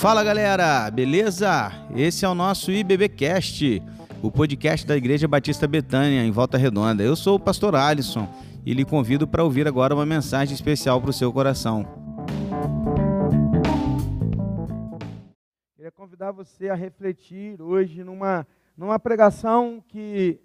[0.00, 1.70] Fala galera, beleza?
[1.94, 3.82] Esse é o nosso IBBcast,
[4.22, 7.02] o podcast da Igreja Batista Betânia, em Volta Redonda.
[7.02, 8.26] Eu sou o pastor Alisson
[8.64, 11.84] e lhe convido para ouvir agora uma mensagem especial para o seu coração.
[15.76, 20.40] Queria convidar você a refletir hoje numa, numa pregação que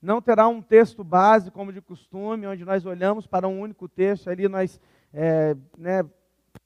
[0.00, 4.30] não terá um texto base, como de costume, onde nós olhamos para um único texto,
[4.30, 4.80] ali nós
[5.12, 6.02] é, né,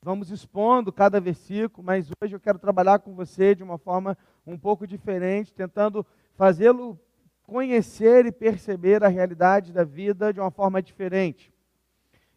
[0.03, 4.17] vamos expondo cada versículo, mas hoje eu quero trabalhar com você de uma forma
[4.47, 6.99] um pouco diferente, tentando fazê-lo
[7.43, 11.53] conhecer e perceber a realidade da vida de uma forma diferente.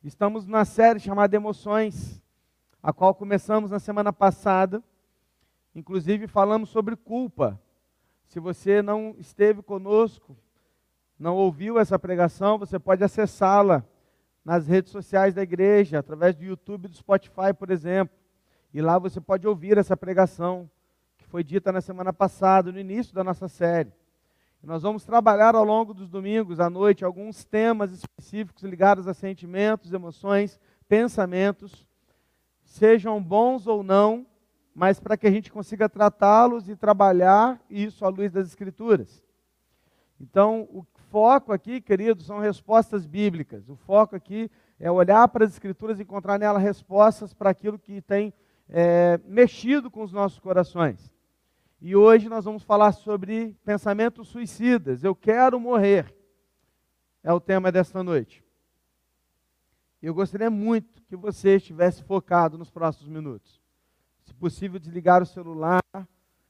[0.03, 2.23] Estamos numa série chamada Emoções,
[2.81, 4.81] a qual começamos na semana passada.
[5.75, 7.61] Inclusive falamos sobre culpa.
[8.25, 10.35] Se você não esteve conosco,
[11.19, 13.85] não ouviu essa pregação, você pode acessá-la
[14.43, 18.15] nas redes sociais da igreja, através do YouTube e do Spotify, por exemplo.
[18.73, 20.69] E lá você pode ouvir essa pregação
[21.17, 23.91] que foi dita na semana passada, no início da nossa série.
[24.63, 29.13] E nós vamos trabalhar ao longo dos domingos à noite alguns temas específicos ligados a
[29.13, 31.87] sentimentos, emoções, pensamentos,
[32.63, 34.25] sejam bons ou não,
[34.73, 39.23] mas para que a gente consiga tratá-los e trabalhar isso à luz das Escrituras.
[40.19, 43.67] Então, o foco aqui, queridos, são respostas bíblicas.
[43.67, 48.01] O foco aqui é olhar para as Escrituras e encontrar nela respostas para aquilo que
[48.01, 48.33] tem
[48.69, 51.13] é, mexido com os nossos corações.
[51.81, 55.03] E hoje nós vamos falar sobre pensamentos suicidas.
[55.03, 56.15] Eu quero morrer.
[57.21, 58.41] É o tema desta noite.
[60.01, 63.61] Eu gostaria muito que você estivesse focado nos próximos minutos.
[64.23, 65.81] Se possível, desligar o celular.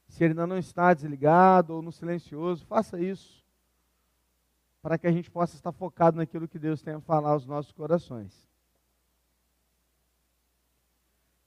[0.06, 3.42] Se ele ainda não está desligado ou no silencioso, faça isso
[4.82, 7.70] para que a gente possa estar focado naquilo que Deus tem a falar aos nossos
[7.70, 8.50] corações.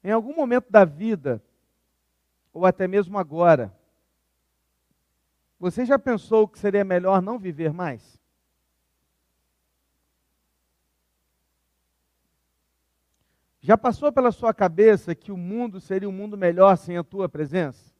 [0.02, 1.44] Em algum momento da vida,
[2.54, 3.76] ou até mesmo agora,
[5.60, 8.18] você já pensou que seria melhor não viver mais?
[13.60, 17.28] Já passou pela sua cabeça que o mundo seria um mundo melhor sem a tua
[17.28, 17.95] presença?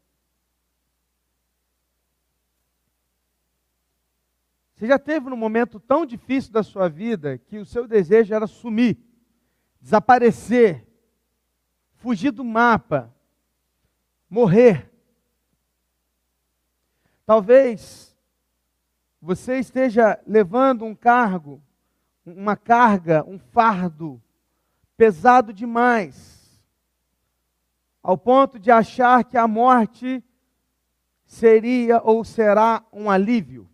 [4.76, 8.46] Você já teve um momento tão difícil da sua vida que o seu desejo era
[8.46, 8.98] sumir,
[9.80, 10.86] desaparecer,
[11.94, 13.14] fugir do mapa,
[14.30, 14.92] morrer.
[17.26, 18.14] Talvez
[19.22, 21.64] você esteja levando um cargo,
[22.26, 24.22] uma carga, um fardo
[24.98, 26.62] pesado demais,
[28.04, 30.22] ao ponto de achar que a morte
[31.26, 33.70] seria ou será um alívio.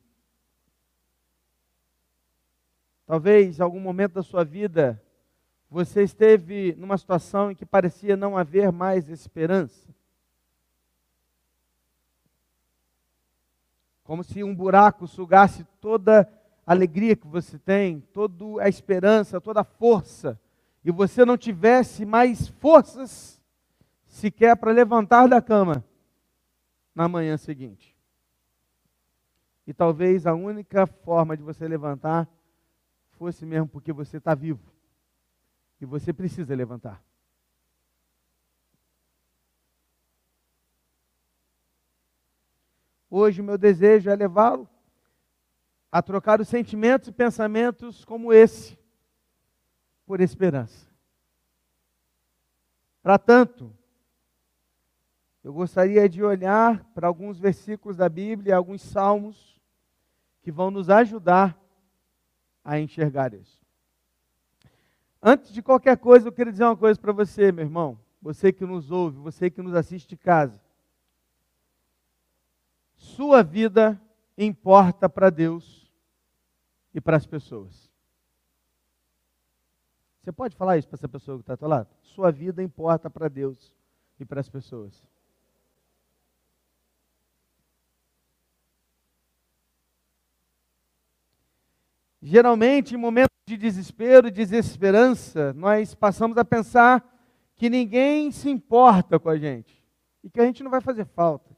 [3.12, 5.04] Talvez em algum momento da sua vida
[5.70, 9.94] você esteve numa situação em que parecia não haver mais esperança.
[14.02, 16.22] Como se um buraco sugasse toda
[16.66, 20.40] a alegria que você tem, toda a esperança, toda a força,
[20.82, 23.42] e você não tivesse mais forças
[24.08, 25.84] sequer para levantar da cama
[26.96, 27.94] na manhã seguinte.
[29.68, 32.26] E talvez a única forma de você levantar
[33.22, 34.74] fosse mesmo porque você está vivo
[35.80, 37.04] e você precisa levantar.
[43.08, 44.68] Hoje, o meu desejo é levá-lo
[45.92, 48.76] a trocar os sentimentos e pensamentos como esse
[50.04, 50.90] por esperança.
[53.04, 53.72] Para tanto,
[55.44, 59.62] eu gostaria de olhar para alguns versículos da Bíblia, alguns salmos,
[60.42, 61.61] que vão nos ajudar
[62.64, 63.62] a enxergar isso.
[65.22, 68.66] Antes de qualquer coisa, eu queria dizer uma coisa para você, meu irmão, você que
[68.66, 70.60] nos ouve, você que nos assiste de casa.
[72.96, 74.02] Sua vida
[74.38, 75.92] importa para Deus
[76.94, 77.92] e para as pessoas.
[80.22, 81.90] Você pode falar isso para essa pessoa que está ao lado?
[82.02, 83.74] Sua vida importa para Deus
[84.20, 85.04] e para as pessoas.
[92.22, 97.04] Geralmente, em momentos de desespero e desesperança, nós passamos a pensar
[97.56, 99.84] que ninguém se importa com a gente
[100.24, 101.50] e que a gente não vai fazer falta.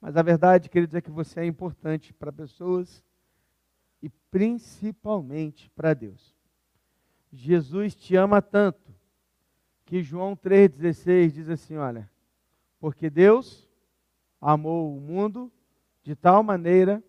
[0.00, 3.02] Mas a verdade, queridos, é que você é importante para pessoas
[4.02, 6.36] e principalmente para Deus.
[7.32, 8.92] Jesus te ama tanto
[9.86, 12.10] que João 3,16 diz assim: olha,
[12.78, 13.68] porque Deus
[14.40, 15.50] amou o mundo
[16.02, 17.02] de tal maneira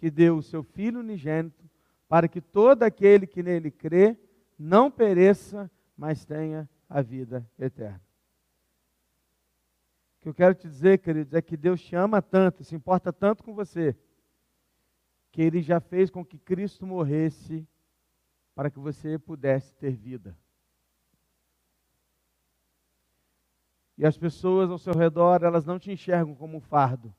[0.00, 1.62] que deu o seu Filho unigênito,
[2.08, 4.16] para que todo aquele que nele crê
[4.58, 8.00] não pereça, mas tenha a vida eterna.
[10.16, 13.12] O que eu quero te dizer, queridos, é que Deus te ama tanto, se importa
[13.12, 13.94] tanto com você,
[15.30, 17.68] que Ele já fez com que Cristo morresse
[18.54, 20.34] para que você pudesse ter vida.
[23.98, 27.14] E as pessoas ao seu redor, elas não te enxergam como um fardo,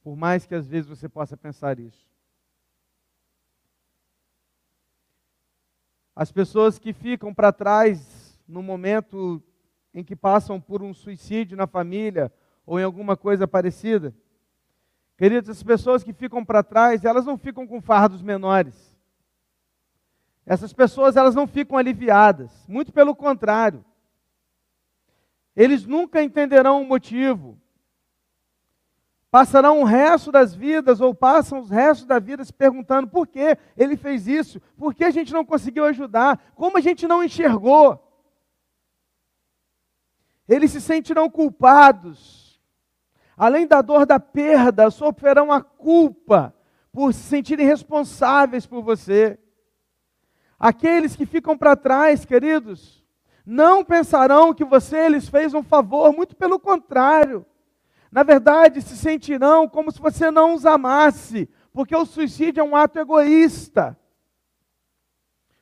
[0.00, 2.09] por mais que às vezes você possa pensar isso.
[6.20, 9.42] As pessoas que ficam para trás no momento
[9.94, 12.30] em que passam por um suicídio na família
[12.66, 14.14] ou em alguma coisa parecida,
[15.16, 18.94] queridos, as pessoas que ficam para trás, elas não ficam com fardos menores.
[20.44, 23.82] Essas pessoas, elas não ficam aliviadas, muito pelo contrário.
[25.56, 27.58] Eles nunca entenderão o motivo.
[29.30, 33.56] Passarão o resto das vidas, ou passam os restos da vida se perguntando por que
[33.76, 37.98] ele fez isso, por que a gente não conseguiu ajudar, como a gente não enxergou.
[40.48, 42.60] Eles se sentirão culpados.
[43.36, 46.52] Além da dor da perda, sofrerão a culpa
[46.92, 49.38] por se sentirem responsáveis por você.
[50.58, 53.06] Aqueles que ficam para trás, queridos,
[53.46, 57.46] não pensarão que você lhes fez um favor, muito pelo contrário.
[58.10, 62.74] Na verdade, se sentirão como se você não os amasse, porque o suicídio é um
[62.74, 63.96] ato egoísta.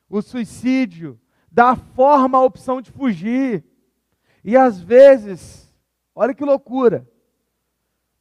[0.08, 3.64] O suicídio dá forma à opção de fugir.
[4.42, 5.74] E às vezes,
[6.14, 7.06] olha que loucura,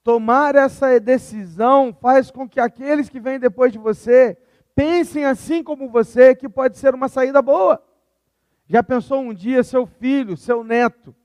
[0.04, 4.38] tomar essa decisão faz com que aqueles que vêm depois de você
[4.76, 7.84] pensem assim como você, que pode ser uma saída boa.
[8.68, 11.16] Já pensou um dia seu filho, seu neto,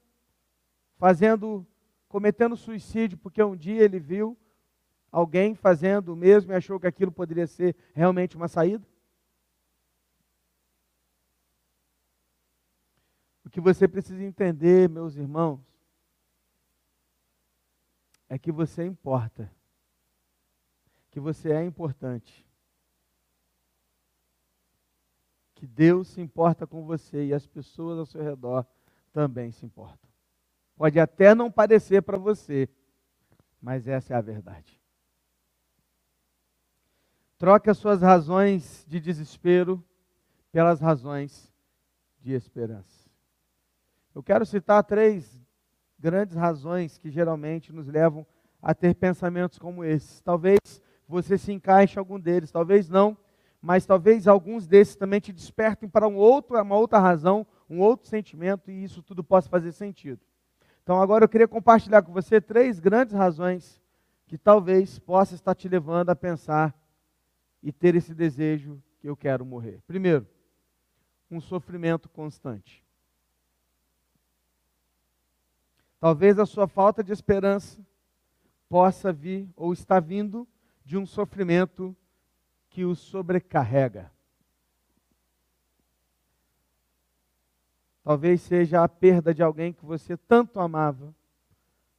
[0.97, 1.67] fazendo,
[2.12, 4.37] cometendo suicídio, porque um dia ele viu
[5.11, 8.87] alguém fazendo o mesmo e achou que aquilo poderia ser realmente uma saída?
[13.44, 15.61] O que você precisa entender, meus irmãos,
[18.29, 19.50] é que você importa,
[21.11, 22.47] que você é importante.
[25.62, 28.67] que Deus se importa com você e as pessoas ao seu redor
[29.12, 30.11] também se importam.
[30.82, 32.69] Pode até não parecer para você,
[33.61, 34.82] mas essa é a verdade.
[37.38, 39.81] Troque as suas razões de desespero
[40.50, 41.55] pelas razões
[42.19, 43.08] de esperança.
[44.12, 45.40] Eu quero citar três
[45.96, 48.26] grandes razões que geralmente nos levam
[48.61, 50.20] a ter pensamentos como esses.
[50.20, 50.58] Talvez
[51.06, 53.17] você se encaixe em algum deles, talvez não,
[53.61, 58.08] mas talvez alguns desses também te despertem para um outro, uma outra razão, um outro
[58.08, 60.20] sentimento, e isso tudo possa fazer sentido.
[60.82, 63.81] Então agora eu queria compartilhar com você três grandes razões
[64.26, 66.75] que talvez possa estar te levando a pensar
[67.62, 69.81] e ter esse desejo que eu quero morrer.
[69.87, 70.26] Primeiro,
[71.31, 72.84] um sofrimento constante.
[76.00, 77.81] Talvez a sua falta de esperança
[78.69, 80.49] possa vir ou está vindo
[80.84, 81.96] de um sofrimento
[82.69, 84.11] que o sobrecarrega.
[88.05, 91.15] Talvez seja a perda de alguém que você tanto amava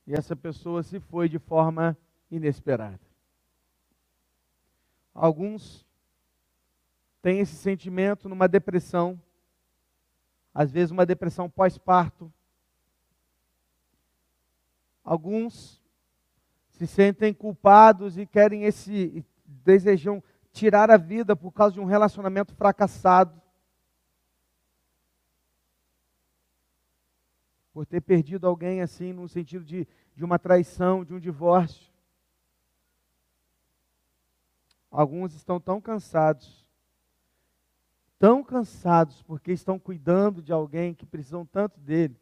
[0.06, 1.98] e essa pessoa se foi de forma
[2.30, 3.00] inesperada.
[5.14, 5.86] Alguns
[7.22, 9.22] têm esse sentimento numa depressão,
[10.54, 12.32] às vezes uma depressão pós-parto.
[15.04, 15.82] Alguns
[16.70, 22.54] se sentem culpados e querem esse desejam tirar a vida por causa de um relacionamento
[22.56, 23.42] fracassado,
[27.74, 31.92] por ter perdido alguém assim, no sentido de, de uma traição, de um divórcio.
[34.92, 36.64] Alguns estão tão cansados,
[38.20, 42.16] tão cansados, porque estão cuidando de alguém que precisam tanto dele,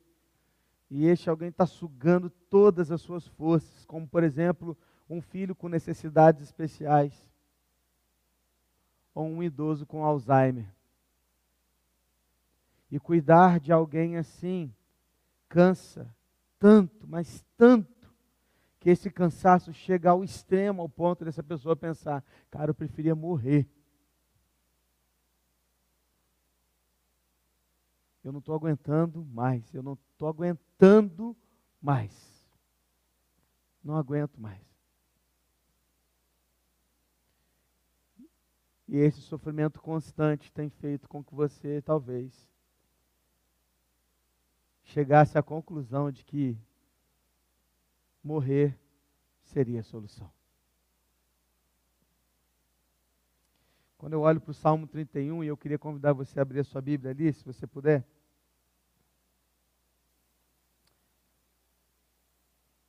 [0.89, 4.77] e este alguém está sugando todas as suas forças, como por exemplo,
[5.09, 7.29] um filho com necessidades especiais
[9.13, 10.65] ou um idoso com Alzheimer.
[12.89, 14.73] E cuidar de alguém assim
[15.51, 16.09] cansa
[16.57, 18.09] tanto, mas tanto,
[18.79, 23.69] que esse cansaço chega ao extremo, ao ponto dessa pessoa pensar: cara, eu preferia morrer.
[28.23, 31.35] Eu não estou aguentando mais, eu não estou aguentando
[31.81, 32.13] mais.
[33.83, 34.61] Não aguento mais.
[38.87, 42.50] E esse sofrimento constante tem feito com que você, talvez,
[44.91, 46.57] chegasse à conclusão de que
[48.23, 48.77] morrer
[49.43, 50.31] seria a solução.
[53.97, 56.63] Quando eu olho para o Salmo 31, e eu queria convidar você a abrir a
[56.63, 58.05] sua Bíblia ali, se você puder.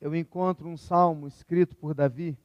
[0.03, 2.37] eu encontro um salmo escrito por Davi.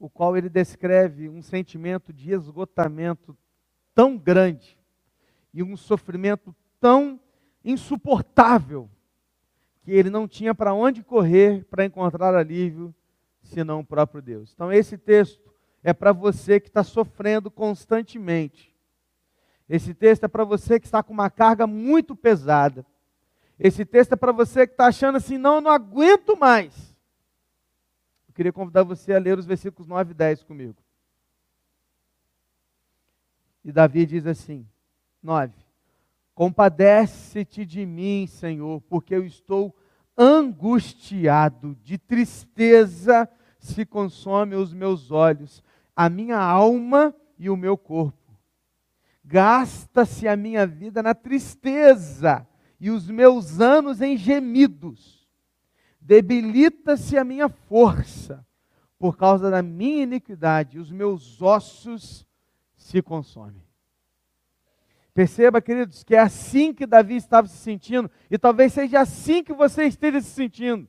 [0.00, 3.36] O qual ele descreve um sentimento de esgotamento
[3.94, 4.76] tão grande
[5.54, 7.20] e um sofrimento tão
[7.64, 8.90] insuportável
[9.82, 12.92] que ele não tinha para onde correr para encontrar alívio
[13.42, 14.52] senão o próprio Deus.
[14.54, 15.52] Então, esse texto
[15.82, 18.74] é para você que está sofrendo constantemente.
[19.68, 22.84] Esse texto é para você que está com uma carga muito pesada.
[23.58, 26.89] Esse texto é para você que está achando assim, não, não aguento mais.
[28.40, 30.76] Queria convidar você a ler os versículos 9 e 10 comigo.
[33.62, 34.66] E Davi diz assim:
[35.22, 35.52] 9:
[36.34, 39.76] Compadece-te de mim, Senhor, porque eu estou
[40.16, 43.28] angustiado, de tristeza
[43.58, 45.62] se consome os meus olhos,
[45.94, 48.32] a minha alma e o meu corpo.
[49.22, 52.48] Gasta-se a minha vida na tristeza
[52.80, 55.19] e os meus anos em gemidos.
[56.00, 58.44] Debilita-se a minha força
[58.98, 62.26] por causa da minha iniquidade, os meus ossos
[62.76, 63.62] se consomem.
[65.14, 69.52] Perceba, queridos, que é assim que Davi estava se sentindo, e talvez seja assim que
[69.52, 70.88] você esteja se sentindo.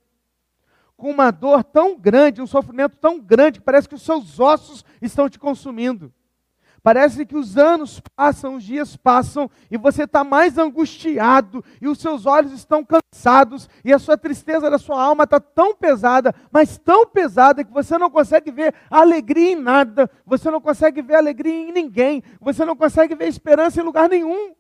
[0.96, 5.30] Com uma dor tão grande, um sofrimento tão grande, parece que os seus ossos estão
[5.30, 6.13] te consumindo.
[6.84, 12.00] Parece que os anos passam, os dias passam e você está mais angustiado e os
[12.00, 16.80] seus olhos estão cansados e a sua tristeza da sua alma está tão pesada, mas
[16.80, 21.54] tão pesada que você não consegue ver alegria em nada, você não consegue ver alegria
[21.54, 24.56] em ninguém, você não consegue ver esperança em lugar nenhum.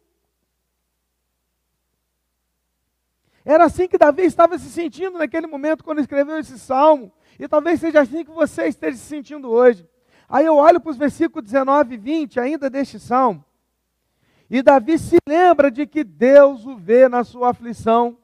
[3.43, 7.79] Era assim que Davi estava se sentindo naquele momento quando escreveu esse salmo, e talvez
[7.79, 9.89] seja assim que você esteja se sentindo hoje.
[10.31, 13.43] Aí eu olho para os versículos 19 e 20 ainda deste salmo.
[14.49, 18.17] E Davi se lembra de que Deus o vê na sua aflição.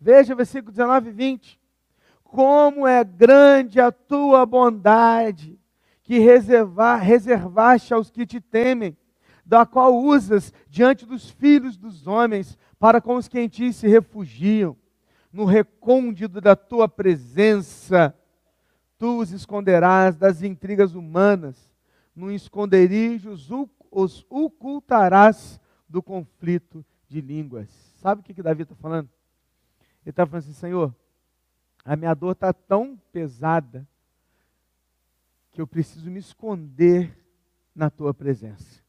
[0.00, 1.60] Veja versículo 19 e 20.
[2.24, 5.60] Como é grande a tua bondade,
[6.02, 8.96] que reservar, reservaste aos que te temem,
[9.44, 13.86] da qual usas diante dos filhos dos homens, para com os que em ti se
[13.86, 14.74] refugiam.
[15.30, 18.14] No recôndito da tua presença,
[19.00, 21.56] tu os esconderás das intrigas humanas,
[22.14, 23.30] no esconderijo
[23.90, 27.70] os ocultarás do conflito de línguas.
[27.96, 29.08] Sabe o que, que Davi está falando?
[30.02, 30.94] Ele está falando assim, Senhor,
[31.82, 33.88] a minha dor está tão pesada
[35.50, 37.18] que eu preciso me esconder
[37.74, 38.82] na tua presença.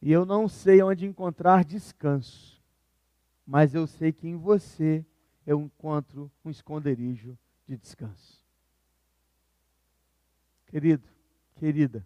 [0.00, 2.62] E eu não sei onde encontrar descanso,
[3.46, 5.04] mas eu sei que em você
[5.46, 7.36] eu encontro um esconderijo
[7.70, 8.44] de descanso.
[10.66, 11.08] Querido,
[11.54, 12.04] querida,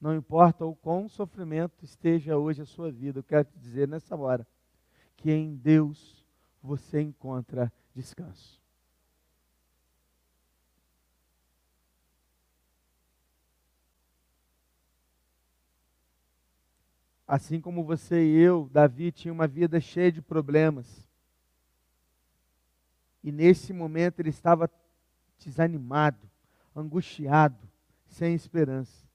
[0.00, 4.16] não importa o quão sofrimento esteja hoje a sua vida, eu quero te dizer nessa
[4.16, 4.46] hora
[5.18, 6.24] que em Deus
[6.62, 8.58] você encontra descanso.
[17.26, 21.09] Assim como você e eu, Davi tinha uma vida cheia de problemas,
[23.22, 24.70] e nesse momento ele estava
[25.38, 26.28] desanimado,
[26.74, 27.58] angustiado,
[28.06, 29.06] sem esperança.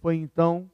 [0.00, 0.70] Foi então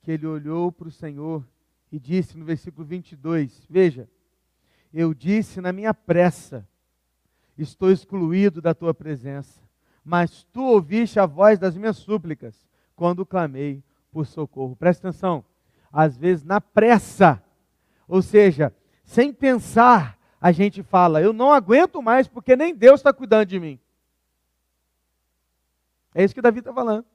[0.00, 1.46] que ele olhou para o Senhor
[1.90, 4.08] e disse no versículo 22: Veja,
[4.92, 6.66] eu disse na minha pressa,
[7.56, 9.60] estou excluído da tua presença,
[10.04, 14.76] mas tu ouviste a voz das minhas súplicas quando clamei por socorro.
[14.76, 15.44] Presta atenção,
[15.92, 17.42] às vezes na pressa,
[18.08, 18.74] ou seja,
[19.04, 23.60] sem pensar, a gente fala, eu não aguento mais porque nem Deus está cuidando de
[23.60, 23.78] mim.
[26.12, 27.06] É isso que Davi está falando.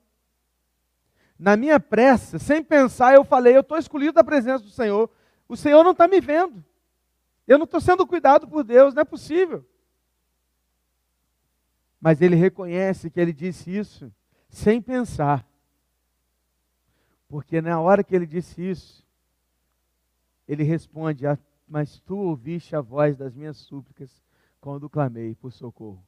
[1.37, 5.09] Na minha pressa, sem pensar, eu falei, eu estou escolhido da presença do Senhor.
[5.45, 6.63] O Senhor não está me vendo.
[7.45, 9.65] Eu não estou sendo cuidado por Deus, não é possível.
[11.99, 14.09] Mas ele reconhece que ele disse isso
[14.47, 15.45] sem pensar.
[17.27, 19.05] Porque na hora que ele disse isso,
[20.47, 24.23] ele responde: a mas tu ouviste a voz das minhas súplicas
[24.61, 26.03] quando clamei por socorro.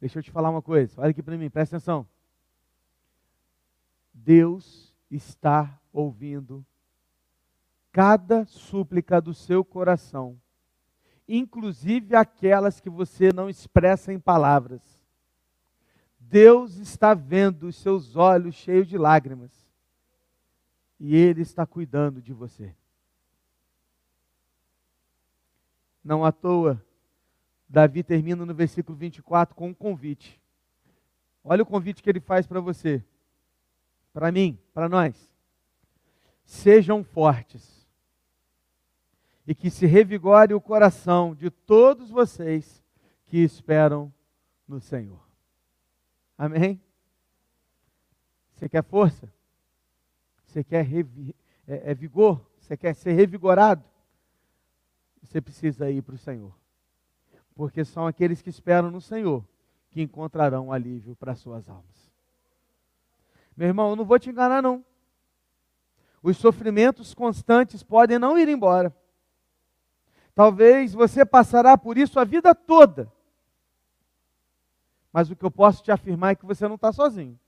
[0.00, 2.06] Deixa eu te falar uma coisa, olha aqui para mim, presta atenção.
[4.12, 6.64] Deus está ouvindo
[7.92, 10.40] cada súplica do seu coração,
[11.28, 14.82] inclusive aquelas que você não expressa em palavras.
[16.18, 19.52] Deus está vendo os seus olhos cheios de lágrimas
[20.98, 22.74] e Ele está cuidando de você.
[26.02, 26.82] Não à toa,
[27.68, 30.40] Davi termina no versículo 24 com um convite.
[31.44, 33.04] Olha o convite que ele faz para você.
[34.12, 35.30] para mim, para nós.
[36.44, 37.86] Sejam fortes.
[39.46, 42.82] E que se revigore o coração de todos vocês
[43.26, 44.12] que esperam
[44.66, 45.20] no Senhor.
[46.36, 46.80] Amém?
[48.52, 49.32] Você quer força?
[50.44, 50.86] Você quer
[51.66, 52.44] é, é vigor?
[52.58, 53.84] Você quer ser revigorado?
[55.22, 56.52] Você precisa ir para o Senhor.
[57.54, 59.44] Porque são aqueles que esperam no Senhor
[59.90, 62.10] que encontrarão alívio para suas almas.
[63.56, 64.84] Meu irmão, eu não vou te enganar, não.
[66.22, 68.94] Os sofrimentos constantes podem não ir embora.
[70.34, 73.12] Talvez você passará por isso a vida toda.
[75.12, 77.38] Mas o que eu posso te afirmar é que você não está sozinho.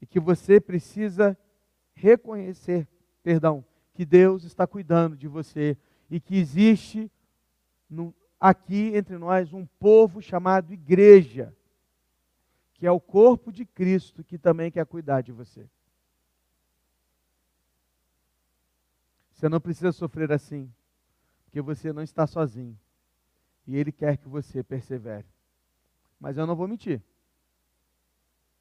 [0.00, 1.38] E que você precisa
[1.94, 2.86] reconhecer,
[3.22, 3.64] perdão,
[3.94, 5.78] que Deus está cuidando de você
[6.10, 7.10] e que existe
[7.88, 11.54] no, aqui entre nós um povo chamado igreja,
[12.74, 15.66] que é o corpo de Cristo que também quer cuidar de você.
[19.32, 20.72] Você não precisa sofrer assim,
[21.44, 22.78] porque você não está sozinho.
[23.66, 25.26] E Ele quer que você persevere.
[26.18, 27.02] Mas eu não vou mentir.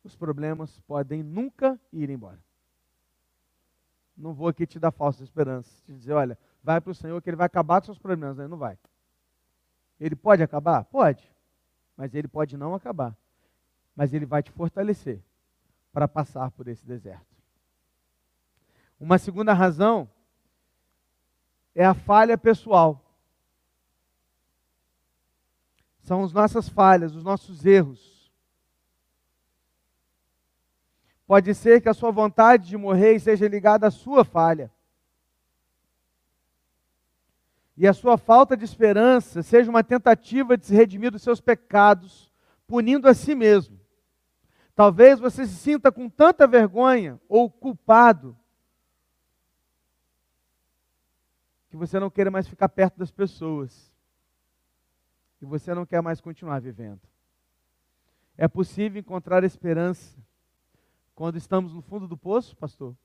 [0.03, 2.39] Os problemas podem nunca ir embora.
[4.15, 7.29] Não vou aqui te dar falsa esperança, te dizer, olha, vai para o Senhor que
[7.29, 8.37] Ele vai acabar com seus problemas.
[8.37, 8.77] Ele não vai.
[9.99, 10.83] Ele pode acabar?
[10.85, 11.23] Pode.
[11.97, 13.15] Mas Ele pode não acabar.
[13.95, 15.21] Mas Ele vai te fortalecer
[15.91, 17.25] para passar por esse deserto.
[18.99, 20.09] Uma segunda razão
[21.75, 22.99] é a falha pessoal.
[26.01, 28.12] São as nossas falhas, os nossos erros
[31.25, 34.71] Pode ser que a sua vontade de morrer seja ligada à sua falha.
[37.75, 42.31] E a sua falta de esperança seja uma tentativa de se redimir dos seus pecados,
[42.67, 43.79] punindo a si mesmo.
[44.75, 48.37] Talvez você se sinta com tanta vergonha ou culpado
[51.69, 53.91] que você não queira mais ficar perto das pessoas.
[55.41, 57.01] E você não quer mais continuar vivendo.
[58.37, 60.15] É possível encontrar esperança
[61.15, 62.95] quando estamos no fundo do poço, pastor?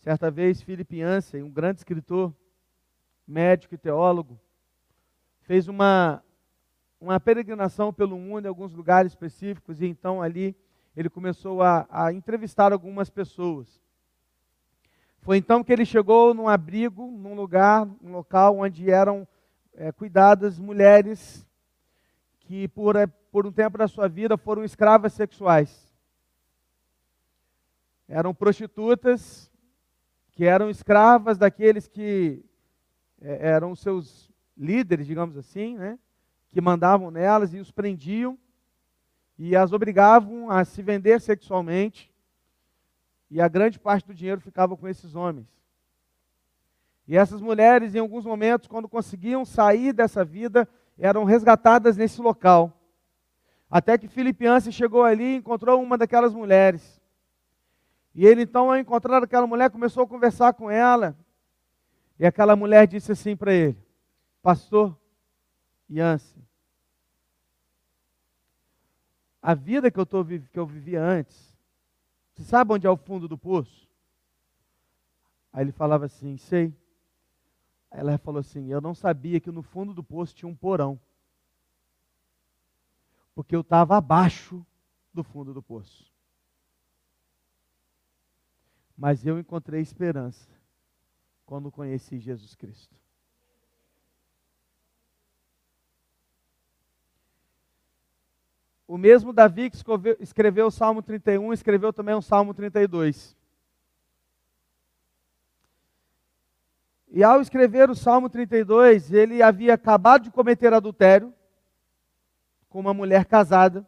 [0.00, 2.34] Certa vez, Philip Yancey, um grande escritor,
[3.26, 4.38] médico e teólogo,
[5.42, 6.22] fez uma,
[7.00, 10.56] uma peregrinação pelo mundo em alguns lugares específicos e então ali
[10.96, 13.80] ele começou a, a entrevistar algumas pessoas.
[15.20, 19.26] Foi então que ele chegou num abrigo, num lugar, num local onde eram
[19.72, 21.46] é, cuidadas mulheres
[22.44, 25.92] que por, eh, por um tempo da sua vida foram escravas sexuais.
[28.08, 29.50] Eram prostitutas
[30.32, 32.44] que eram escravas daqueles que
[33.20, 35.98] é, eram seus líderes, digamos assim, né?
[36.50, 38.38] que mandavam nelas e os prendiam
[39.38, 42.12] e as obrigavam a se vender sexualmente.
[43.30, 45.48] E a grande parte do dinheiro ficava com esses homens.
[47.06, 52.72] E essas mulheres, em alguns momentos, quando conseguiam sair dessa vida, eram resgatadas nesse local.
[53.70, 57.00] Até que Filipiança chegou ali e encontrou uma daquelas mulheres.
[58.14, 61.16] E ele então, ao encontrar aquela mulher, começou a conversar com ela.
[62.18, 63.76] E aquela mulher disse assim para ele:
[64.40, 64.96] Pastor
[65.90, 66.40] Yance,
[69.42, 71.54] a vida que eu, tô, que eu vivia antes,
[72.32, 73.88] você sabe onde é o fundo do poço?
[75.52, 76.72] Aí ele falava assim: Sei.
[77.96, 81.00] Ela falou assim: Eu não sabia que no fundo do poço tinha um porão.
[83.34, 84.66] Porque eu estava abaixo
[85.12, 86.12] do fundo do poço.
[88.96, 90.48] Mas eu encontrei esperança
[91.46, 92.96] quando conheci Jesus Cristo.
[98.88, 99.76] O mesmo Davi que
[100.20, 103.36] escreveu o Salmo 31, escreveu também o Salmo 32.
[107.16, 111.32] E ao escrever o Salmo 32, ele havia acabado de cometer adultério
[112.68, 113.86] com uma mulher casada.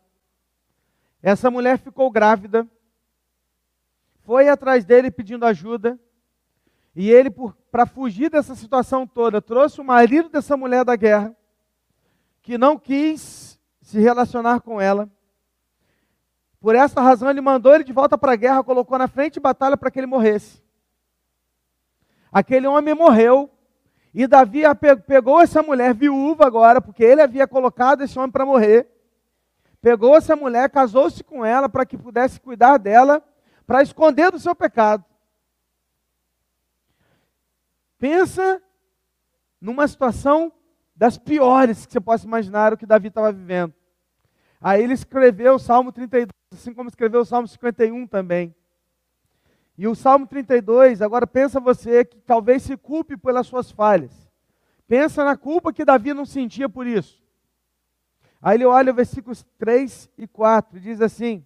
[1.21, 2.65] Essa mulher ficou grávida,
[4.21, 5.99] foi atrás dele pedindo ajuda,
[6.95, 7.29] e ele,
[7.69, 11.35] para fugir dessa situação toda, trouxe o marido dessa mulher da guerra,
[12.43, 15.11] que não quis se relacionar com ela.
[16.61, 19.41] Por essa razão, ele mandou ele de volta para a guerra, colocou na frente de
[19.41, 20.65] batalha para que ele morresse.
[22.37, 23.51] Aquele homem morreu.
[24.13, 24.61] E Davi
[25.07, 28.87] pegou essa mulher viúva agora, porque ele havia colocado esse homem para morrer.
[29.81, 33.23] Pegou essa mulher, casou-se com ela para que pudesse cuidar dela,
[33.67, 35.03] para esconder do seu pecado.
[37.99, 38.61] Pensa
[39.59, 40.53] numa situação
[40.95, 43.73] das piores que você possa imaginar o que Davi estava vivendo.
[44.61, 48.55] Aí ele escreveu o Salmo 32, assim como escreveu o Salmo 51 também.
[49.79, 54.27] E o Salmo 32, agora pensa você que talvez se culpe pelas suas falhas.
[54.89, 57.23] Pensa na culpa que Davi não sentia por isso.
[58.41, 61.45] Aí ele olha versículos 3 e 4 e diz assim: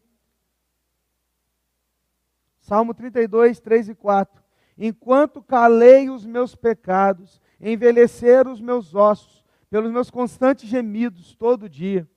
[2.60, 4.42] Salmo 32, 3 e 4.
[4.78, 12.08] Enquanto calei os meus pecados, envelheceram os meus ossos, pelos meus constantes gemidos todo dia,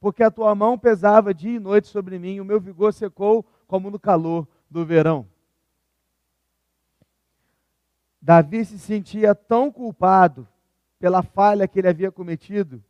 [0.00, 3.90] porque a tua mão pesava dia e noite sobre mim, o meu vigor secou como
[3.90, 5.26] no calor do verão.
[8.20, 10.46] Davi se sentia tão culpado
[10.98, 12.84] pela falha que ele havia cometido,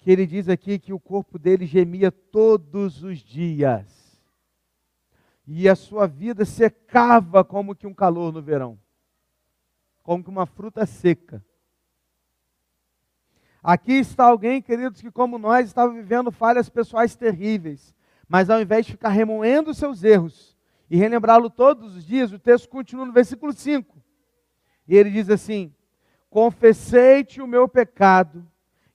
[0.00, 4.20] que ele diz aqui que o corpo dele gemia todos os dias.
[5.46, 8.76] E a sua vida secava como que um calor no verão,
[10.02, 11.44] como que uma fruta seca.
[13.62, 17.94] Aqui está alguém, queridos, que como nós estava vivendo falhas pessoais terríveis,
[18.28, 20.55] mas ao invés de ficar remoendo seus erros
[20.90, 23.96] e relembrá-lo todos os dias, o texto continua no versículo 5.
[24.86, 25.74] E ele diz assim:
[26.30, 28.46] Confessei-te o meu pecado,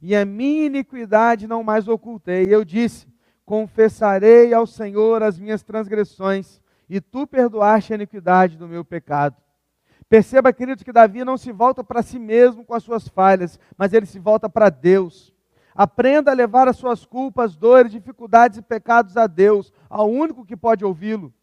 [0.01, 2.45] e a minha iniquidade não mais ocultei.
[2.49, 3.07] Eu disse:
[3.45, 9.35] Confessarei ao Senhor as minhas transgressões, e tu perdoaste a iniquidade do meu pecado.
[10.07, 13.93] Perceba, queridos, que Davi não se volta para si mesmo com as suas falhas, mas
[13.93, 15.33] ele se volta para Deus.
[15.73, 20.57] Aprenda a levar as suas culpas, dores, dificuldades e pecados a Deus, ao único que
[20.57, 21.33] pode ouvi-lo.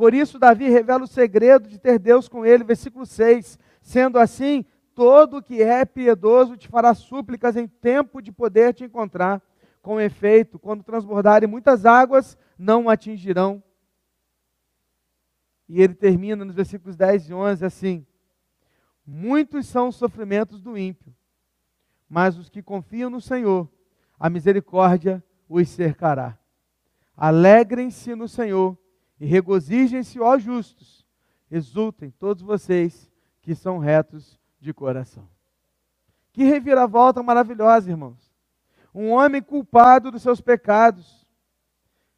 [0.00, 3.58] Por isso, Davi revela o segredo de ter Deus com ele, versículo 6.
[3.82, 9.42] Sendo assim, todo que é piedoso te fará súplicas em tempo de poder te encontrar.
[9.82, 13.62] Com efeito, quando transbordarem muitas águas, não o atingirão.
[15.68, 18.06] E ele termina nos versículos 10 e 11 assim:
[19.06, 21.14] Muitos são os sofrimentos do ímpio,
[22.08, 23.68] mas os que confiam no Senhor,
[24.18, 26.38] a misericórdia os cercará.
[27.14, 28.79] Alegrem-se no Senhor
[29.20, 31.06] e regozijem-se, ó justos.
[31.50, 33.10] Exultem todos vocês
[33.42, 35.28] que são retos de coração.
[36.32, 38.30] Que reviravolta maravilhosa, irmãos
[38.94, 41.26] um homem culpado dos seus pecados,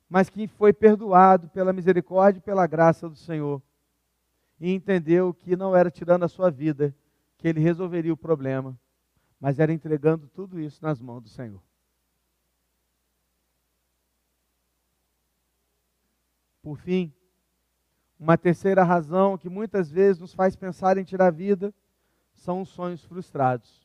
[0.09, 3.63] mas que foi perdoado pela misericórdia e pela graça do Senhor.
[4.61, 6.95] E entendeu que não era tirando a sua vida
[7.39, 8.79] que ele resolveria o problema,
[9.41, 11.61] mas era entregando tudo isso nas mãos do Senhor.
[16.63, 17.13] Por fim,
[18.19, 21.75] uma terceira razão que muitas vezes nos faz pensar em tirar a vida
[22.33, 23.83] são os sonhos frustrados.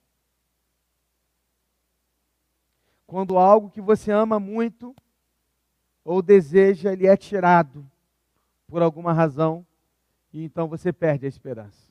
[3.07, 4.93] quando algo que você ama muito
[6.03, 7.89] ou deseja, ele é tirado
[8.67, 9.65] por alguma razão
[10.31, 11.87] e então você perde a esperança.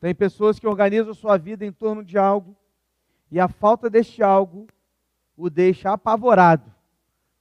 [0.00, 2.56] Tem pessoas que organizam sua vida em torno de algo
[3.30, 4.66] e a falta deste algo
[5.36, 6.72] o deixa apavorado,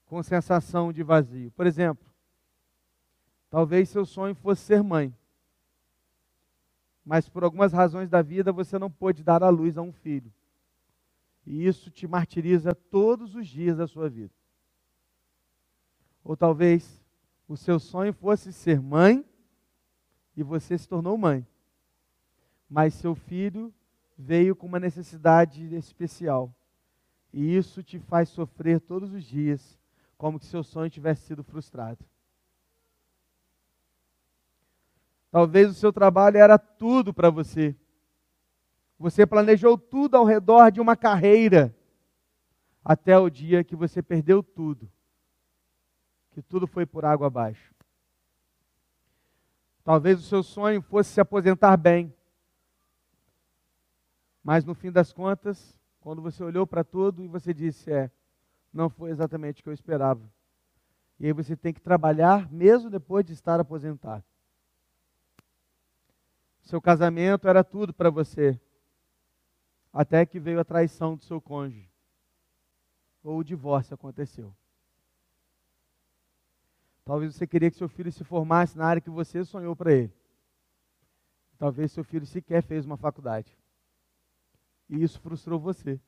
[0.07, 1.51] com sensação de vazio.
[1.51, 2.05] Por exemplo,
[3.49, 5.13] talvez seu sonho fosse ser mãe,
[7.05, 10.33] mas por algumas razões da vida você não pôde dar à luz a um filho.
[11.45, 14.33] E isso te martiriza todos os dias da sua vida.
[16.23, 17.01] Ou talvez
[17.47, 19.23] o seu sonho fosse ser mãe
[20.35, 21.47] e você se tornou mãe.
[22.69, 23.73] Mas seu filho
[24.17, 26.53] veio com uma necessidade especial.
[27.31, 29.76] E isso te faz sofrer todos os dias,
[30.17, 32.03] como se seu sonho tivesse sido frustrado.
[35.29, 37.75] Talvez o seu trabalho era tudo para você
[38.99, 41.75] você planejou tudo ao redor de uma carreira,
[42.83, 44.89] até o dia que você perdeu tudo,
[46.31, 47.73] que tudo foi por água abaixo.
[49.83, 52.13] Talvez o seu sonho fosse se aposentar bem,
[54.43, 58.09] mas no fim das contas, quando você olhou para tudo e você disse: É,
[58.73, 60.21] não foi exatamente o que eu esperava.
[61.19, 64.23] E aí você tem que trabalhar mesmo depois de estar aposentado.
[66.61, 68.59] Seu casamento era tudo para você
[69.91, 71.89] até que veio a traição do seu cônjuge,
[73.23, 74.53] ou o divórcio aconteceu.
[77.03, 80.13] Talvez você queria que seu filho se formasse na área que você sonhou para ele.
[81.57, 83.57] Talvez seu filho sequer fez uma faculdade.
[84.89, 85.99] E isso frustrou você.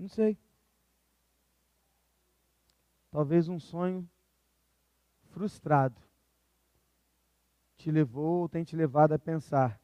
[0.00, 0.38] Não sei.
[3.10, 4.08] Talvez um sonho
[5.28, 6.00] frustrado
[7.76, 9.78] te levou ou tem te levado a pensar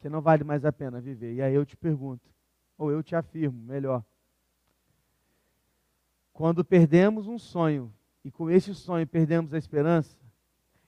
[0.00, 1.34] que não vale mais a pena viver.
[1.34, 2.28] E aí eu te pergunto,
[2.76, 4.04] ou eu te afirmo, melhor.
[6.32, 10.18] Quando perdemos um sonho e com esse sonho perdemos a esperança,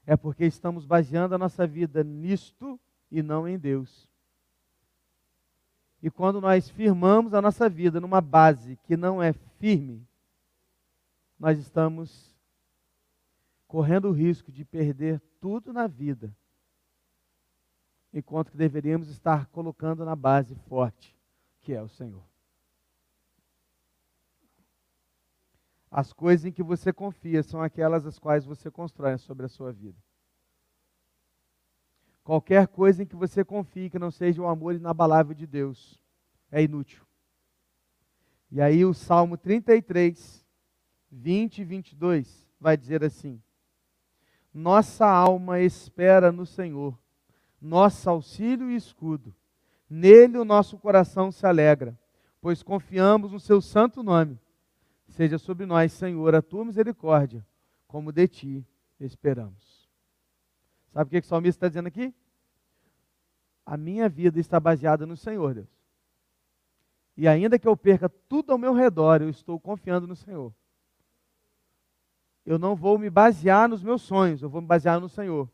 [0.05, 4.11] é porque estamos baseando a nossa vida nisto e não em Deus.
[6.03, 10.07] E quando nós firmamos a nossa vida numa base que não é firme,
[11.39, 12.37] nós estamos
[13.67, 16.35] correndo o risco de perder tudo na vida,
[18.13, 21.17] enquanto que deveríamos estar colocando na base forte,
[21.61, 22.23] que é o Senhor.
[25.91, 29.73] As coisas em que você confia são aquelas as quais você constrói sobre a sua
[29.73, 29.97] vida.
[32.29, 35.99] Qualquer coisa em que você confie que não seja o amor inabalável de Deus
[36.53, 37.03] é inútil.
[38.53, 40.45] E aí o Salmo 33,
[41.11, 43.41] 20 e 22 vai dizer assim:
[44.53, 46.99] Nossa alma espera no Senhor,
[47.59, 49.35] nosso auxílio e escudo.
[49.88, 51.99] Nele o nosso coração se alegra,
[52.43, 54.38] pois confiamos no seu santo nome.
[55.09, 57.43] Seja sobre nós, Senhor, a tua misericórdia,
[57.87, 58.67] como de ti
[59.01, 59.68] esperamos.
[60.92, 62.14] Sabe o que, o salmista está dizendo aqui?
[63.64, 65.79] A minha vida está baseada no Senhor, Deus.
[67.16, 70.55] E ainda que eu perca tudo ao meu redor, eu estou confiando no Senhor.
[72.46, 75.51] Eu não vou me basear nos meus sonhos, eu vou me basear no Senhor.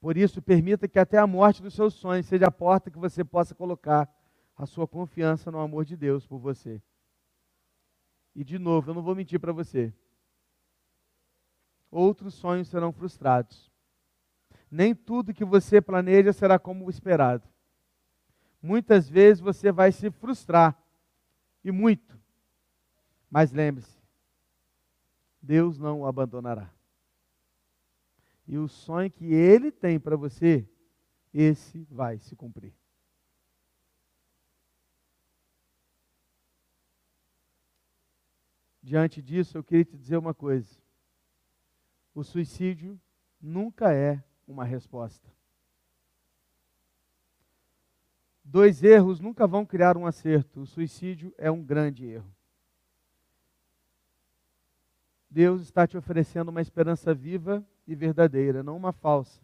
[0.00, 3.24] Por isso, permita que até a morte dos seus sonhos seja a porta que você
[3.24, 4.08] possa colocar
[4.56, 6.80] a sua confiança no amor de Deus por você.
[8.34, 9.92] E de novo, eu não vou mentir para você.
[11.90, 13.73] Outros sonhos serão frustrados.
[14.74, 17.48] Nem tudo que você planeja será como esperado.
[18.60, 20.76] Muitas vezes você vai se frustrar.
[21.62, 22.18] E muito.
[23.30, 23.96] Mas lembre-se,
[25.40, 26.68] Deus não o abandonará.
[28.48, 30.68] E o sonho que Ele tem para você,
[31.32, 32.74] esse vai se cumprir.
[38.82, 40.76] Diante disso, eu queria te dizer uma coisa.
[42.12, 43.00] O suicídio
[43.40, 45.28] nunca é uma resposta.
[48.44, 50.60] Dois erros nunca vão criar um acerto.
[50.60, 52.34] O suicídio é um grande erro.
[55.30, 59.42] Deus está te oferecendo uma esperança viva e verdadeira, não uma falsa,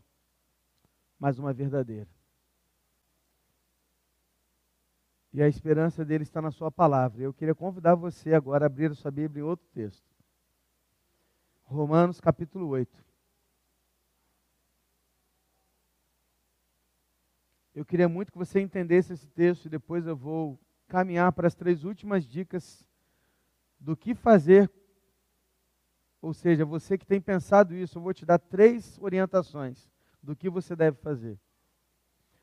[1.18, 2.08] mas uma verdadeira.
[5.32, 7.22] E a esperança dele está na sua palavra.
[7.22, 10.04] Eu queria convidar você agora a abrir a sua Bíblia em outro texto.
[11.64, 13.09] Romanos capítulo 8.
[17.74, 21.54] Eu queria muito que você entendesse esse texto e depois eu vou caminhar para as
[21.54, 22.86] três últimas dicas
[23.78, 24.70] do que fazer.
[26.20, 29.90] Ou seja, você que tem pensado isso, eu vou te dar três orientações
[30.22, 31.38] do que você deve fazer.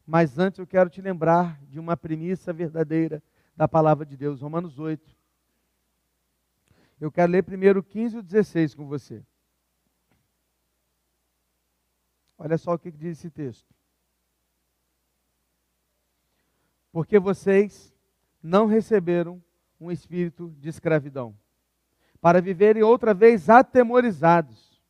[0.05, 3.21] Mas antes eu quero te lembrar de uma premissa verdadeira
[3.55, 5.15] da palavra de Deus, Romanos 8.
[6.99, 9.21] Eu quero ler primeiro o 15 e o 16 com você.
[12.37, 13.75] Olha só o que diz esse texto.
[16.97, 17.95] Porque vocês
[18.41, 19.39] não receberam
[19.79, 21.37] um espírito de escravidão,
[22.19, 24.81] para viverem outra vez atemorizados,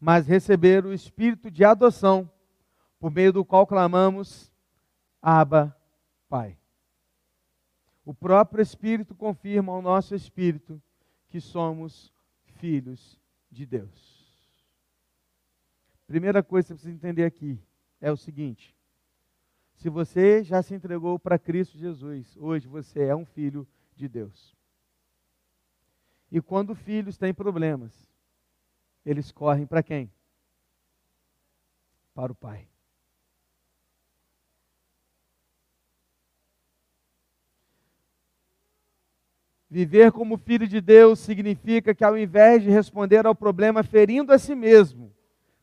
[0.00, 2.28] mas receberam o espírito de adoção
[2.98, 4.52] por meio do qual clamamos,
[5.22, 5.72] Abba,
[6.28, 6.58] Pai.
[8.04, 10.82] O próprio Espírito confirma ao nosso espírito
[11.28, 12.12] que somos
[12.56, 13.20] filhos
[13.52, 14.36] de Deus.
[16.08, 17.62] Primeira coisa que você precisa entender aqui
[18.00, 18.75] é o seguinte:
[19.76, 24.56] se você já se entregou para Cristo Jesus, hoje você é um filho de Deus.
[26.32, 27.92] E quando filhos têm problemas,
[29.04, 30.10] eles correm para quem?
[32.14, 32.66] Para o Pai.
[39.68, 44.38] Viver como filho de Deus significa que ao invés de responder ao problema ferindo a
[44.38, 45.12] si mesmo,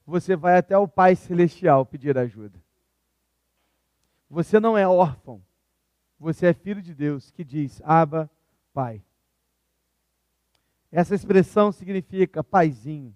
[0.06, 2.62] você vai até o Pai Celestial pedir ajuda.
[4.34, 5.44] Você não é órfão,
[6.20, 8.28] você é filho de Deus que diz: Aba,
[8.74, 9.04] Pai.
[10.92, 13.16] Essa expressão significa paizinho,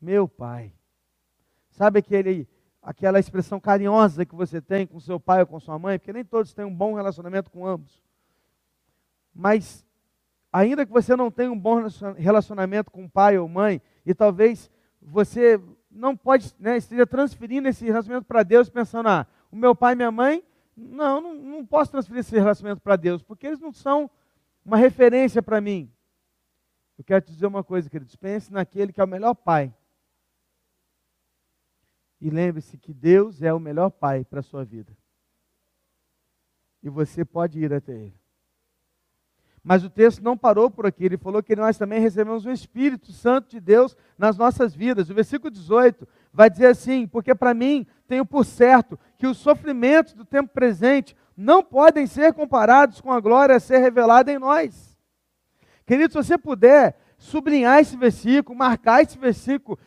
[0.00, 0.72] meu pai.
[1.70, 2.48] Sabe aquele,
[2.80, 5.98] aquela expressão carinhosa que você tem com seu pai ou com sua mãe?
[5.98, 8.00] Porque nem todos têm um bom relacionamento com ambos.
[9.34, 9.84] Mas,
[10.52, 11.82] ainda que você não tenha um bom
[12.16, 14.70] relacionamento com pai ou mãe, e talvez
[15.02, 19.92] você não pode, né, esteja transferindo esse relacionamento para Deus, pensando, ah, o meu pai
[19.92, 20.42] e minha mãe,
[20.76, 24.10] não, não, não posso transferir esse relacionamento para Deus, porque eles não são
[24.64, 25.90] uma referência para mim.
[26.98, 29.72] Eu quero te dizer uma coisa, queridos, pense naquele que é o melhor pai.
[32.20, 34.96] E lembre-se que Deus é o melhor pai para a sua vida.
[36.82, 38.18] E você pode ir até Ele.
[39.62, 43.10] Mas o texto não parou por aqui, ele falou que nós também recebemos o Espírito
[43.10, 45.10] Santo de Deus nas nossas vidas.
[45.10, 50.12] O versículo 18 vai dizer assim: porque para mim tenho por certo que os sofrimentos
[50.12, 54.96] do tempo presente não podem ser comparados com a glória a ser revelada em nós.
[55.86, 59.78] Querido, se você puder sublinhar esse versículo, marcar esse versículo,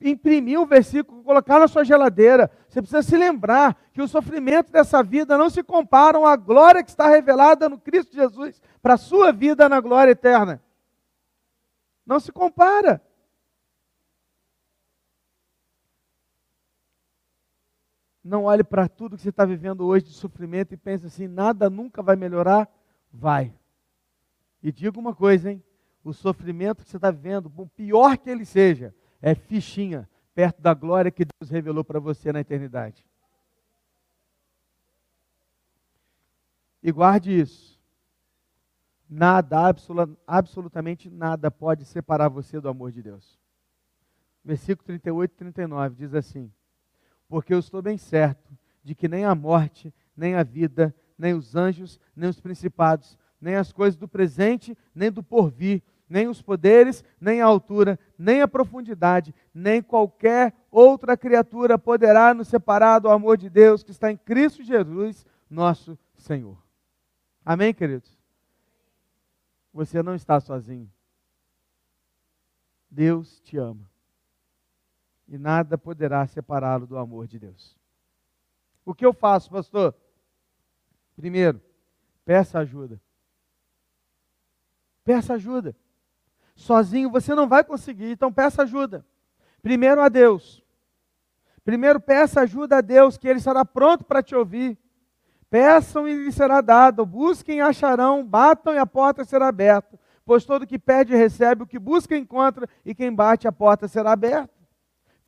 [0.00, 5.02] imprimir o versículo, colocar na sua geladeira, você precisa se lembrar que os sofrimentos dessa
[5.02, 9.30] vida não se comparam à glória que está revelada no Cristo Jesus para a sua
[9.30, 10.62] vida na glória eterna.
[12.06, 13.02] Não se compara.
[18.28, 21.70] Não olhe para tudo que você está vivendo hoje de sofrimento e pense assim: nada
[21.70, 22.68] nunca vai melhorar.
[23.10, 23.54] Vai.
[24.62, 25.64] E diga uma coisa, hein?
[26.04, 30.74] O sofrimento que você está vivendo, por pior que ele seja, é fichinha perto da
[30.74, 33.02] glória que Deus revelou para você na eternidade.
[36.82, 37.80] E guarde isso.
[39.08, 39.74] Nada,
[40.26, 43.38] absolutamente nada pode separar você do amor de Deus.
[44.44, 46.52] Versículo 38 e 39 diz assim:
[47.28, 51.54] porque eu estou bem certo de que nem a morte, nem a vida, nem os
[51.54, 57.04] anjos, nem os principados, nem as coisas do presente, nem do porvir, nem os poderes,
[57.20, 63.36] nem a altura, nem a profundidade, nem qualquer outra criatura poderá nos separar do amor
[63.36, 66.56] de Deus que está em Cristo Jesus, nosso Senhor.
[67.44, 68.18] Amém, queridos?
[69.72, 70.90] Você não está sozinho.
[72.90, 73.88] Deus te ama
[75.28, 77.76] e nada poderá separá-lo do amor de Deus.
[78.84, 79.94] O que eu faço, pastor?
[81.14, 81.60] Primeiro,
[82.24, 83.00] peça ajuda.
[85.04, 85.76] Peça ajuda.
[86.54, 89.04] Sozinho você não vai conseguir, então peça ajuda.
[89.62, 90.62] Primeiro a Deus.
[91.64, 94.78] Primeiro peça ajuda a Deus, que Ele estará pronto para te ouvir.
[95.50, 99.98] Peçam e lhe será dado, busquem e acharão, batam e a porta será aberta.
[100.24, 104.12] Pois todo que pede recebe, o que busca encontra, e quem bate a porta será
[104.12, 104.57] aberta.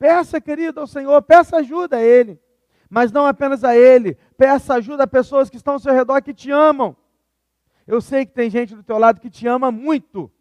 [0.00, 2.40] Peça, querido, ao Senhor, peça ajuda a Ele.
[2.88, 6.32] Mas não apenas a Ele, peça ajuda a pessoas que estão ao seu redor que
[6.32, 6.96] te amam.
[7.86, 10.32] Eu sei que tem gente do teu lado que te ama muito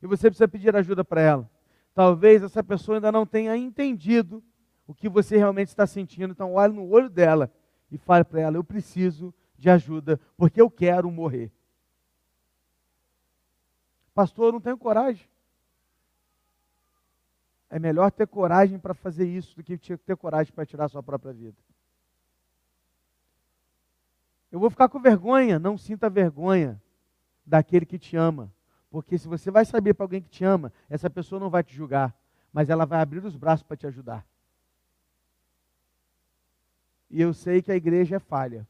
[0.00, 1.50] e você precisa pedir ajuda para ela.
[1.92, 4.40] Talvez essa pessoa ainda não tenha entendido
[4.86, 7.52] o que você realmente está sentindo, então olhe no olho dela
[7.90, 11.50] e fale para ela: Eu preciso de ajuda porque eu quero morrer.
[14.14, 15.26] Pastor, eu não tenho coragem.
[17.72, 21.02] É melhor ter coragem para fazer isso do que ter coragem para tirar a sua
[21.02, 21.56] própria vida.
[24.50, 26.78] Eu vou ficar com vergonha, não sinta vergonha
[27.46, 28.52] daquele que te ama.
[28.90, 31.74] Porque se você vai saber para alguém que te ama, essa pessoa não vai te
[31.74, 32.14] julgar,
[32.52, 34.22] mas ela vai abrir os braços para te ajudar.
[37.08, 38.68] E eu sei que a igreja é falha.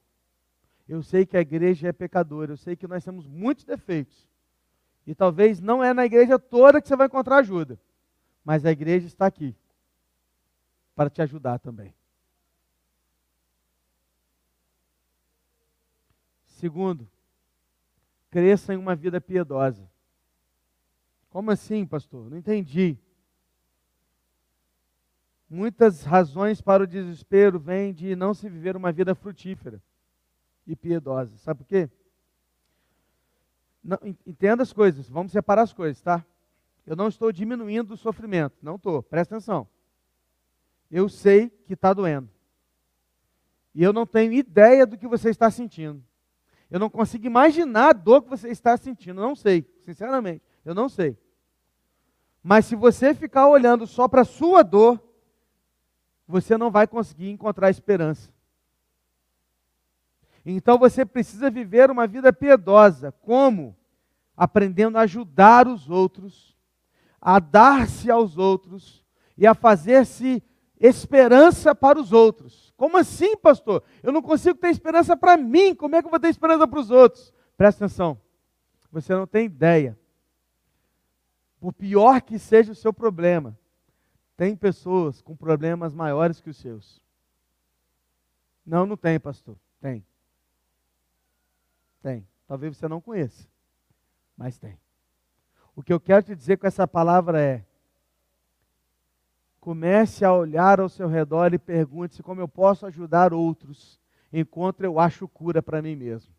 [0.88, 2.52] Eu sei que a igreja é pecadora.
[2.52, 4.28] Eu sei que nós temos muitos defeitos.
[5.04, 7.80] E talvez não é na igreja toda que você vai encontrar ajuda.
[8.44, 9.54] Mas a igreja está aqui
[10.94, 11.94] para te ajudar também.
[16.46, 17.08] Segundo,
[18.30, 19.90] cresça em uma vida piedosa.
[21.28, 22.30] Como assim, pastor?
[22.30, 22.98] Não entendi.
[25.48, 29.82] Muitas razões para o desespero vêm de não se viver uma vida frutífera
[30.66, 31.36] e piedosa.
[31.38, 31.90] Sabe por quê?
[34.24, 36.24] Entenda as coisas, vamos separar as coisas, tá?
[36.86, 39.68] Eu não estou diminuindo o sofrimento, não estou, presta atenção.
[40.90, 42.28] Eu sei que está doendo.
[43.74, 46.02] E eu não tenho ideia do que você está sentindo.
[46.70, 50.88] Eu não consigo imaginar a dor que você está sentindo, não sei, sinceramente, eu não
[50.88, 51.16] sei.
[52.42, 55.00] Mas se você ficar olhando só para a sua dor,
[56.26, 58.32] você não vai conseguir encontrar esperança.
[60.44, 63.12] Então você precisa viver uma vida piedosa.
[63.12, 63.76] Como?
[64.36, 66.51] Aprendendo a ajudar os outros
[67.22, 69.06] a dar-se aos outros
[69.38, 70.42] e a fazer-se
[70.80, 72.74] esperança para os outros.
[72.76, 73.84] Como assim, pastor?
[74.02, 76.80] Eu não consigo ter esperança para mim, como é que eu vou ter esperança para
[76.80, 77.32] os outros?
[77.56, 78.20] Presta atenção,
[78.90, 79.96] você não tem ideia.
[81.60, 83.56] Por pior que seja o seu problema,
[84.36, 87.00] tem pessoas com problemas maiores que os seus.
[88.66, 89.56] Não, não tem, pastor.
[89.80, 90.04] Tem.
[92.02, 92.26] Tem.
[92.48, 93.48] Talvez você não conheça,
[94.36, 94.81] mas tem.
[95.74, 97.64] O que eu quero te dizer com essa palavra é:
[99.58, 103.98] comece a olhar ao seu redor e pergunte-se como eu posso ajudar outros,
[104.32, 106.34] enquanto eu acho cura para mim mesmo.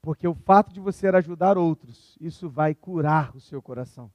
[0.00, 4.10] Porque o fato de você ajudar outros, isso vai curar o seu coração.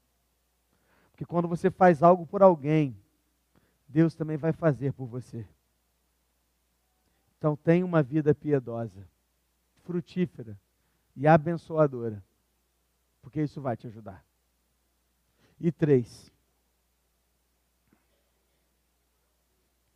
[1.12, 2.98] Porque quando você faz algo por alguém,
[3.88, 5.46] Deus também vai fazer por você.
[7.38, 9.06] Então tenha uma vida piedosa,
[9.84, 10.58] frutífera
[11.22, 12.24] e abençoadora,
[13.22, 14.26] porque isso vai te ajudar.
[15.60, 16.32] E três,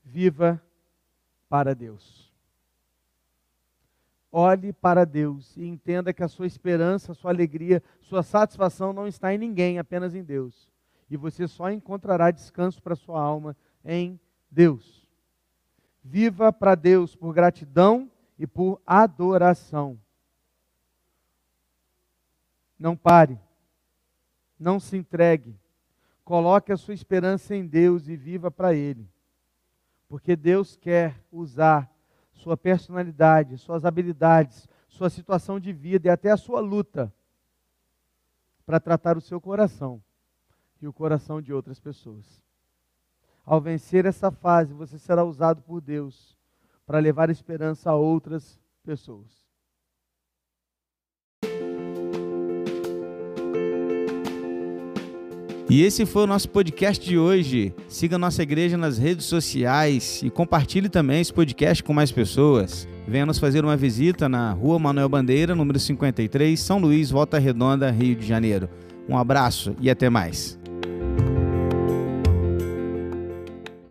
[0.04, 0.62] viva
[1.50, 2.32] para Deus.
[4.32, 9.08] Olhe para Deus e entenda que a sua esperança, a sua alegria, sua satisfação não
[9.08, 10.70] está em ninguém, apenas em Deus.
[11.10, 14.20] E você só encontrará descanso para sua alma em
[14.52, 15.10] Deus.
[16.04, 20.00] Viva para Deus por gratidão e por adoração.
[22.78, 23.40] Não pare.
[24.60, 25.60] Não se entregue.
[26.24, 29.10] Coloque a sua esperança em Deus e viva para Ele.
[30.08, 31.92] Porque Deus quer usar
[32.34, 37.14] sua personalidade, suas habilidades, sua situação de vida e até a sua luta
[38.66, 40.02] para tratar o seu coração
[40.82, 42.42] e o coração de outras pessoas.
[43.46, 46.36] Ao vencer essa fase, você será usado por Deus
[46.86, 49.45] para levar esperança a outras pessoas.
[55.68, 57.74] E esse foi o nosso podcast de hoje.
[57.88, 62.88] Siga nossa igreja nas redes sociais e compartilhe também esse podcast com mais pessoas.
[63.08, 67.90] Venha nos fazer uma visita na Rua Manuel Bandeira, número 53, São Luís, Volta Redonda,
[67.90, 68.70] Rio de Janeiro.
[69.10, 70.60] Um abraço e até mais.